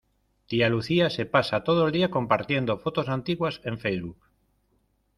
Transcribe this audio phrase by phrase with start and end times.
[0.49, 4.17] Tía Lucía se pasa todo el día compartiendo fotos antiguas en Facebook.